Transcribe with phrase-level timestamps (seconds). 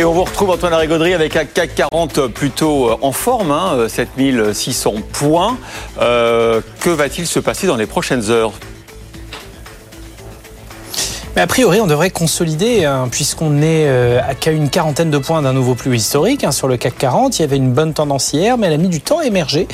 [0.00, 4.94] Et on vous retrouve Antoine Larigauderie avec un CAC 40 plutôt en forme, hein, 7600
[5.12, 5.58] points.
[6.00, 8.52] Euh, que va-t-il se passer dans les prochaines heures?
[11.36, 15.18] Mais a priori, on devrait consolider, hein, puisqu'on est euh, à qu'à une quarantaine de
[15.18, 17.38] points d'un nouveau plus historique hein, sur le CAC 40.
[17.38, 19.68] Il y avait une bonne tendance hier, mais elle a mis du temps à émerger.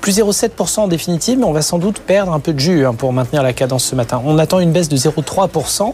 [0.00, 2.94] Plus 0,7% en définitive, mais on va sans doute perdre un peu de jus hein,
[2.94, 4.20] pour maintenir la cadence ce matin.
[4.24, 5.92] On attend une baisse de 0,3%.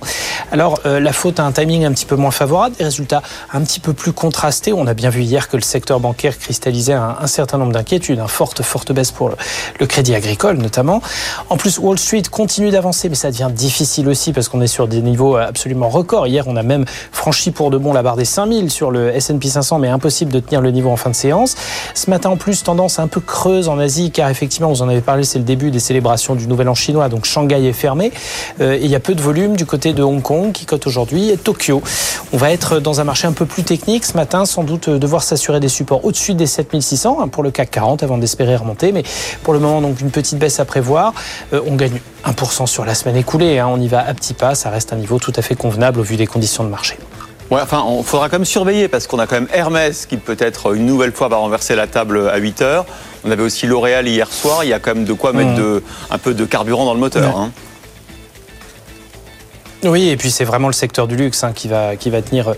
[0.50, 3.60] Alors, euh, la faute à un timing un petit peu moins favorable, des résultats un
[3.60, 4.72] petit peu plus contrastés.
[4.72, 8.18] On a bien vu hier que le secteur bancaire cristallisait un, un certain nombre d'inquiétudes.
[8.18, 9.36] Une forte, forte baisse pour le,
[9.78, 11.02] le crédit agricole, notamment.
[11.50, 14.88] En plus, Wall Street continue d'avancer, mais ça devient difficile aussi parce qu'on est sur
[14.88, 16.26] des niveau absolument record.
[16.26, 19.48] Hier, on a même franchi pour de bon la barre des 5000 sur le S&P
[19.48, 21.56] 500, mais impossible de tenir le niveau en fin de séance.
[21.94, 25.00] Ce matin, en plus, tendance un peu creuse en Asie, car effectivement, vous en avez
[25.00, 28.12] parlé, c'est le début des célébrations du Nouvel An chinois, donc Shanghai est fermé.
[28.60, 30.86] Euh, et il y a peu de volume du côté de Hong Kong, qui cote
[30.86, 31.82] aujourd'hui, et Tokyo.
[32.32, 35.22] On va être dans un marché un peu plus technique ce matin, sans doute devoir
[35.22, 38.92] s'assurer des supports au-dessus des 7600 hein, pour le CAC 40 avant d'espérer remonter.
[38.92, 39.02] Mais
[39.42, 41.14] pour le moment, donc une petite baisse à prévoir.
[41.52, 43.58] Euh, on gagne 1% sur la semaine écoulée.
[43.58, 43.68] Hein.
[43.70, 44.54] On y va à petits pas.
[44.54, 46.96] Ça reste un niveau tout à fait convenable au vu des conditions de marché.
[47.50, 50.74] Ouais, enfin, il faudra quand même surveiller parce qu'on a quand même Hermès qui peut-être
[50.74, 52.86] une nouvelle fois va renverser la table à 8 heures.
[53.24, 54.64] On avait aussi L'Oréal hier soir.
[54.64, 55.56] Il y a quand même de quoi mettre mmh.
[55.56, 57.36] de, un peu de carburant dans le moteur.
[57.36, 57.50] Hein.
[59.84, 62.54] Oui, et puis c'est vraiment le secteur du luxe hein, qui, va, qui va tenir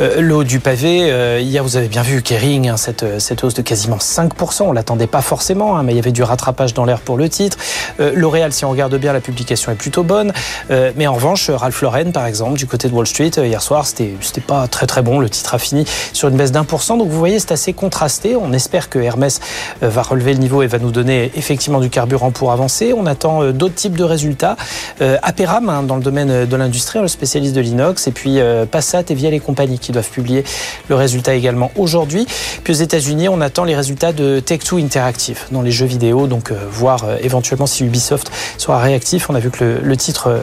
[0.00, 1.10] euh, l'eau du pavé.
[1.10, 4.62] Euh, hier, vous avez bien vu Kering, hein, cette, cette hausse de quasiment 5%.
[4.62, 7.28] On l'attendait pas forcément, hein, mais il y avait du rattrapage dans l'air pour le
[7.28, 7.58] titre.
[7.98, 10.32] Euh, L'Oréal, si on regarde bien, la publication est plutôt bonne.
[10.70, 13.62] Euh, mais en revanche, Ralph Lauren, par exemple, du côté de Wall Street, euh, hier
[13.62, 14.14] soir, c'était
[14.46, 15.18] pas très très bon.
[15.18, 16.96] Le titre a fini sur une baisse d'un pour cent.
[16.96, 18.36] Donc vous voyez, c'est assez contrasté.
[18.36, 19.40] On espère que Hermès
[19.82, 22.92] euh, va relever le niveau et va nous donner effectivement du carburant pour avancer.
[22.96, 24.56] On attend d'autres types de résultats.
[25.00, 29.04] Aperam, hein, dans le domaine de l'industrie, le spécialiste de l'inox, et puis euh, Passat
[29.08, 30.44] et Vial et compagnie qui doivent publier
[30.88, 32.26] le résultat également aujourd'hui.
[32.62, 36.50] Puis aux États-Unis, on attend les résultats de Tech2 Interactive dans les jeux vidéo, donc
[36.50, 39.28] euh, voir euh, éventuellement si Ubisoft sera réactif.
[39.30, 40.40] On a vu que le, titre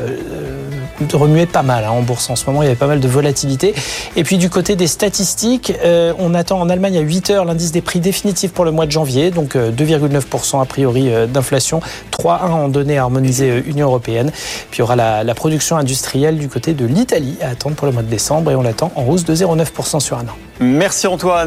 [1.13, 3.08] remuait pas mal hein, en bourse en ce moment, il y avait pas mal de
[3.08, 3.75] volatilité.
[4.16, 7.72] Et puis du côté des statistiques, euh, on attend en Allemagne à 8 heures l'indice
[7.72, 11.81] des prix définitif pour le mois de janvier, donc 2,9% a priori d'inflation,
[12.12, 14.31] 3,1 en données harmonisées Union européenne.
[14.72, 17.88] Puis il y aura la, production industrielle du du côté de l'Italie à attendre pour
[17.88, 20.38] le mois de décembre et on l'attend en hausse de 0,9% sur un an.
[20.62, 21.46] Merci Antoine.